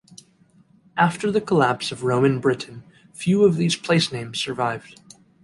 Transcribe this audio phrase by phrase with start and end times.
[0.97, 2.81] After the collapse of Roman Britain,
[3.13, 4.99] few of these placenames survived.